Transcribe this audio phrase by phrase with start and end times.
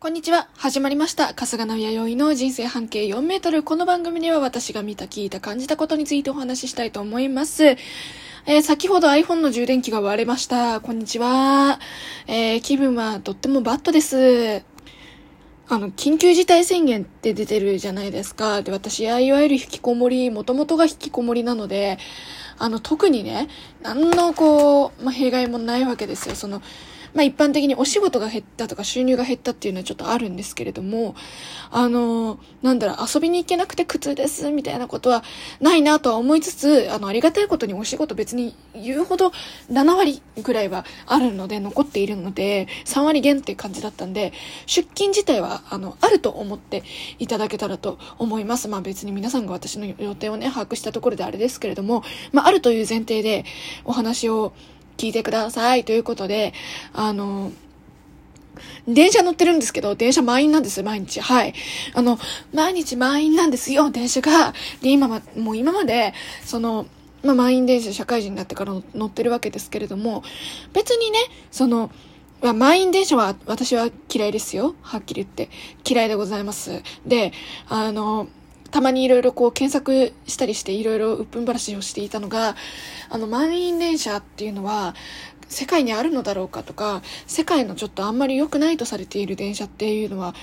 [0.00, 0.48] こんにちは。
[0.54, 1.34] 始まりました。
[1.34, 3.64] 春日野弥生の人生半径4メートル。
[3.64, 7.64] この番組では私が見た、聞いた、感じたことについてお話ししたいと思います。
[7.66, 10.80] えー先ほど iPhone の充電器が割れました。
[10.80, 11.80] こんにちは。
[12.28, 14.62] えー気分はとってもバッドです。
[15.66, 18.62] あの、緊急事態宣言って出てるじゃないですか。
[18.62, 21.98] で、私は、いわゆる引きこもり、もともとが引きこもりなので、
[22.56, 23.48] あの、特にね、
[23.82, 26.36] 何のこう、まあ、弊害もないわけですよ。
[26.36, 26.62] その、
[27.14, 31.14] まあ、一般的にお仕事が減ったとか収入が減ったっていうのはちょっとあるんですけれども、
[31.70, 35.24] あの、なんだろう、遊びに行けなくて苦痛です、みたいなことは
[35.60, 39.32] ないなとは思いつつ、あの、ありがたいことにお仕事別に言うほど
[39.70, 44.32] 7割ぐらいはあるので、残っているので、3割減っていう感じだったんで、
[44.66, 46.82] 出勤自体は、あの、あると思って
[47.18, 48.68] いただけたらと思います。
[48.68, 52.02] まあ別に皆さんが私の予定をね、把握したところであれですけれども、
[52.32, 53.44] まああるという前提で
[53.84, 54.52] お話を
[54.98, 56.52] 聞いてくださいということで、
[56.92, 57.52] あの、
[58.86, 61.20] 電車乗ってるんですけど、電車満員なんです、毎日。
[61.20, 61.54] はい。
[61.94, 62.18] あの、
[62.52, 64.52] 毎日満員なんですよ、電車が。
[64.82, 66.12] で、今ま、もう今まで、
[66.44, 66.86] その、
[67.22, 70.22] まあ、満員電車社会人になってから乗ってるわけですけれども、
[70.72, 71.18] 別にね、
[71.50, 71.90] その、
[72.40, 74.76] まあ満員電車は私は嫌いですよ。
[74.82, 75.50] はっきり言って。
[75.88, 76.82] 嫌いでございます。
[77.04, 77.32] で、
[77.68, 78.28] あの、
[78.70, 82.56] たまにいろいろこう検索したりしていろいろうっぷんばらしをしていたのが、
[83.08, 84.94] あの満員電車っていうのは
[85.48, 90.34] 世界にあるのだろうかとか、世界のちょっとあんまり良くないとされている電車っていうのは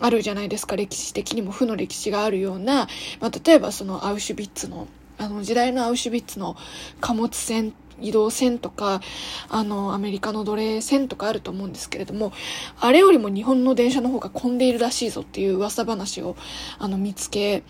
[0.00, 0.76] あるじゃないですか。
[0.76, 2.86] 歴史的にも負の歴史があるような、
[3.20, 4.86] まあ、例えばそのアウシュビッツの、
[5.18, 6.56] あの時代のアウシュビッツの
[7.00, 9.00] 貨物船移動船とか、
[9.48, 12.32] あの、アメリカの奴隷船とかあると思うんですけれども、
[12.80, 16.36] あれよりも日本の電車の方が混んでいるらしいぞっていう噂話を、
[16.78, 17.62] あの、見つけ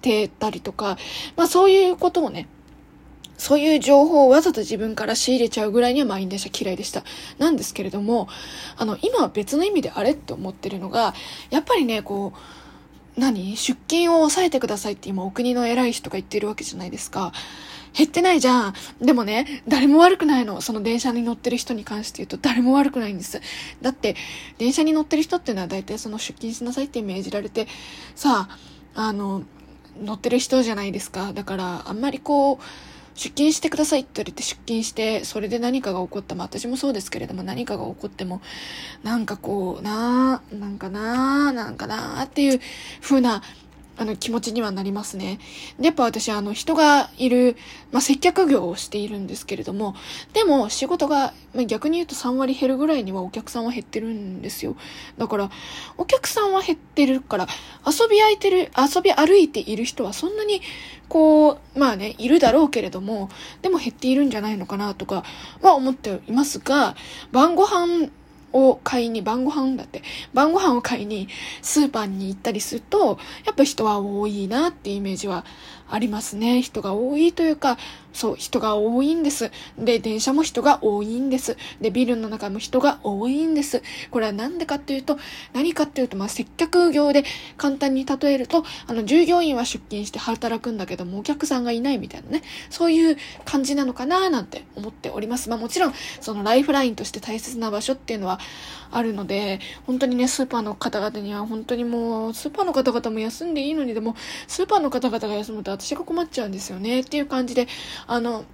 [0.00, 0.96] てたりとか、
[1.36, 2.48] まあそういうことをね、
[3.36, 7.02] そういう情報をわざと自分から仕入れちゃうぐらいには満員電車嫌いでした。
[7.38, 8.28] なんですけれども、
[8.76, 11.14] あの、今は別の意味であれって思ってるのが、
[11.50, 13.56] やっぱりね、こう、何？
[13.56, 17.32] 出勤を抑えてくださいって今お国の偉い人が言ってるわけじゃないですか。
[17.96, 18.74] 減ってないじゃん。
[19.00, 20.60] でもね、誰も悪くないの。
[20.60, 23.40] その電車に乗ってる人に関して言うと誰も悪くないんです。
[23.80, 24.16] だって、
[24.58, 27.68] 電車に乗ってる人っていうのは大体その出勤しなさいって命じられて、
[28.16, 28.58] さあ、
[29.00, 29.44] あの、
[30.02, 31.32] 乗ってる人じゃないですか。
[31.32, 32.58] だから、あんまりこう、
[33.14, 36.34] 出勤してくださいって言われて出勤して、それで何かが起こった。
[36.34, 38.40] まあ私もそうですけれども、何かが起こっても、
[39.04, 42.60] なんかこう、なあ、なんかなあ、なんかなあっていう
[43.00, 43.42] 風な、
[43.96, 45.38] あの気持ちにはなりますね。
[45.78, 47.56] で、やっぱ私、あの人がいる、
[47.92, 49.94] まあ接客業をしているんですけれども、
[50.32, 54.76] でも仕事が、まあ、逆に言うと3割減るぐらいにはお客さんは減ってるんですよ。
[55.18, 55.50] だから、
[55.96, 57.46] お客さんは減ってるから、
[57.86, 60.60] 遊び空いてる、遊び歩いている人はそんなに、
[61.08, 63.28] こう、まあね、いるだろうけれども、
[63.62, 65.24] でも減っているんじゃないのかなとか
[65.62, 66.96] は思っていますが、
[67.30, 68.10] 晩ご飯
[68.54, 71.28] を買いに、晩ご飯だって、晩ご飯を買いに
[71.60, 75.44] スーパーに行ったりすると、やっぱ人は多いなっていうイメージは
[75.90, 76.62] ありますね。
[76.62, 77.76] 人が多いというか、
[78.14, 79.50] そう、人が多いんです。
[79.76, 81.58] で、電車も人が多いんです。
[81.80, 83.82] で、ビルの中も人が多いんです。
[84.10, 85.18] これはなんでかっていうと、
[85.52, 87.24] 何かっていうと、まあ、接客業で
[87.56, 95.50] 簡単に例えると、あの、従業員は出勤して働くんだけども、お客さんがいないみたいなね、そういう感じなのかななんて思っております。
[95.50, 98.38] まあ、もちろん、そのライフラインとして大切な場所っていうのは
[98.92, 104.14] あるので、本当にね、スーパーの方々には本当にもう、スーパーの方々も休んでいいのに、でも、
[104.46, 107.66] スーパーの方々が休むと私が困っちゃうんですよね、っていう感じで、
[108.06, 108.44] あの、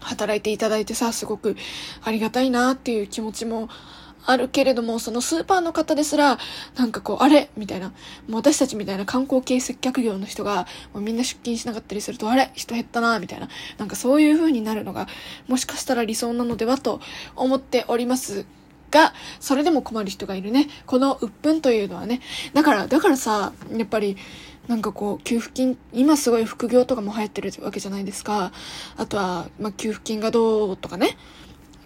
[0.00, 1.56] 働いていただいてさ、すごく
[2.02, 3.68] ありがたいなっていう気持ちも
[4.26, 6.38] あるけれども、そのスーパーの方ですら、
[6.76, 7.50] なんかこう、あれ？
[7.56, 7.94] みたいな、も
[8.30, 12.50] う私たちみたいな観光系接客業の人が、もうみんな出勤しなかったりすると、あれ？
[12.54, 15.08] 人減ったなみたいな、なんかそういう風になるのが、
[15.48, 17.00] もしかしたら理想なのではと
[17.36, 18.46] 思っております。
[18.90, 20.68] が、それでも困る人がいるね。
[20.86, 22.20] この鬱憤というのはね。
[22.52, 24.16] だから、だからさ、やっぱり、
[24.68, 28.52] なんかこう、給付金、今すごい副業とかも流行ってるわけじゃないですか。
[28.96, 31.16] あとは、まあ、給付金がどうとかね。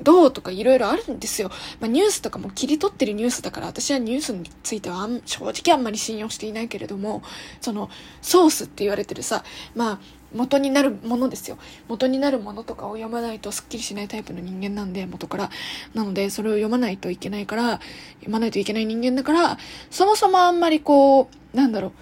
[0.01, 1.51] どうとかいろいろあるんですよ。
[1.81, 7.23] まあ、ニュースとかも切り取ってるニュースだから、私はニュースについては正直あんまり信用していないけれども、
[7.61, 7.91] その、
[8.23, 9.45] ソースって言われてるさ、
[9.75, 10.01] まあ、
[10.33, 11.59] 元になるものですよ。
[11.89, 15.51] 元になるものとかを読まないとスッキリしないタイプの人間なんで、元から。
[15.95, 17.81] なので、それを読まないといけないから、
[18.21, 19.59] 読まないといけない人間だから、
[19.91, 21.93] そもそもあんまりこう、なんだろう、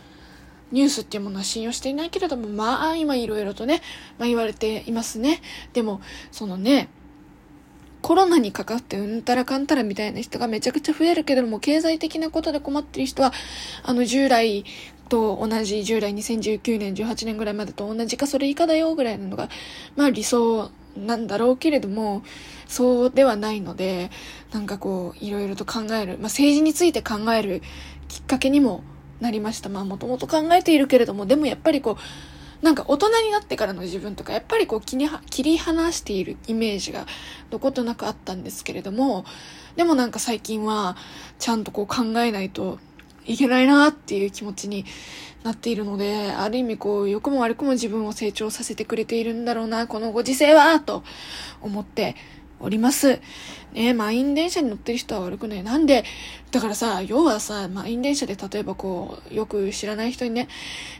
[0.72, 3.82] ニュースっていうものは信用していないけれども、まあ、今いろいろとね、
[4.18, 5.40] まあ言われていますね。
[5.72, 6.00] でも、
[6.32, 6.88] そのね、
[8.02, 13.32] コロナにかかってうんたらかんたらみたいな人がめちゃくちゃ増えるけれども、経済的なことで困ってる人は、
[13.82, 14.64] あの、従来
[15.08, 19.48] と同じ、従来2019年、18年ぐらいまでと同じかそれ以下だよぐらいなのが、
[19.96, 22.22] まあ理想なんだろうけれども、
[22.66, 24.10] そうではないので、
[24.52, 27.62] なんかこう、いろいろと考える、まあ、政治について考える
[28.08, 28.82] きっかけにも
[29.20, 29.68] なりました。
[29.68, 37.06] まあ、もともと考えているけれども、でもやっぱりこう、なんか大人になってからの自分とか、やっぱりこう切り切り離しているイメージが
[37.50, 39.24] どことなくあったんですけれども、
[39.76, 40.96] でもなんか最近は
[41.38, 42.78] ちゃんとこう考えないと
[43.26, 44.84] いけないなっていう気持ちに
[45.44, 51.04] なっているので、ある意味こう、良くも悪くも自分を成長させてくれているんだろうな、このご時世は、と
[51.60, 52.16] 思って
[52.60, 53.20] おります。
[53.72, 55.62] ね満員電車に乗ってる人は悪くない。
[55.62, 56.04] なんで、
[56.50, 60.48] だからさ、要はさ、満員電車で例えばこう、よく知らない人にね、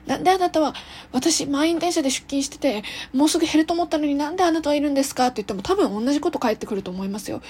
[0.07, 0.75] なんであなたは、
[1.13, 2.83] 私満員電車で出勤してて、
[3.15, 5.29] もうすぐ減ると思ったのになんであなたはいるんですか？
[5.29, 7.41] って言っても多分同じこと返ってくると思いますよ。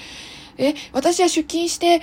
[0.57, 2.01] え、私は出勤して、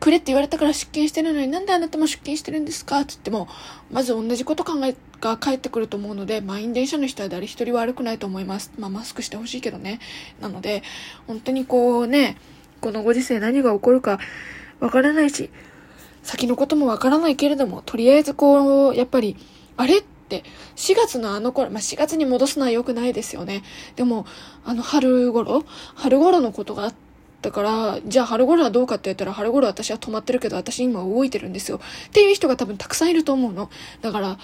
[0.00, 3.00] くれって言われたから出勤してるのになんであなたも出勤してるんですか？
[3.00, 3.48] って言っても、
[3.90, 4.94] まず同じこと考え
[5.28, 8.72] が返ってくると思うので、満員電車の人は誰一人悪くないと思います。
[8.78, 10.00] まあマスクしてほしいけどね。
[10.40, 10.82] なので、
[11.26, 12.36] 本当にこうね、
[12.80, 14.18] このご時世何が起こるか
[14.80, 15.50] わからないし、
[16.22, 19.36] 先のこともわからないけれども、とりあえずこう、やっぱり、
[19.76, 20.44] あれって、
[20.76, 23.62] 4月のあの頃、まあ、4月に戻すのは良くないですよね。
[23.96, 24.26] でも、
[24.64, 27.04] あの春頃春頃のことがあって、
[27.44, 31.78] だから、じゃあ春頃はどうかって言ったら、春頃私は止まってるけど、私今動いてるんですよ。
[32.06, 33.68] っていう人が多分たくさんいると思うの。
[34.00, 34.38] だから、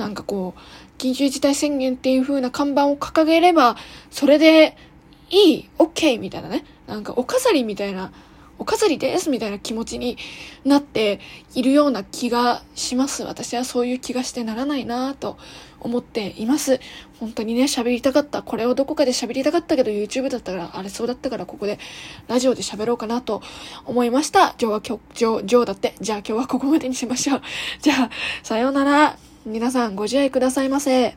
[0.00, 3.76] なんかこう、緊急事態宣言っていう風な看板を掲げれば、
[4.10, 4.76] それで
[5.30, 6.64] いい、OK みたいなね。
[6.86, 8.10] なんかお飾りみたいな
[8.60, 10.18] お飾りですみたいな気持ちに
[10.66, 11.18] なって
[11.54, 13.22] いるような気がします。
[13.22, 15.38] 私はそういう気がしてならないなと
[15.80, 16.78] 思っています。
[17.18, 18.42] 本当にね、喋りたかった。
[18.42, 21.78] これをどこかで喋りたかったけど YouTube だったから、あれそうだったからここで
[22.28, 23.40] ラジオで喋ろうかなと
[23.86, 24.54] 思いました。
[24.58, 25.94] 今日は、今日、今日だって。
[25.98, 27.42] じゃあ今日はここまでにしましょう。
[27.80, 28.10] じゃあ、
[28.42, 29.29] さようなら。
[29.46, 31.14] 皆さんご自愛くださいませ。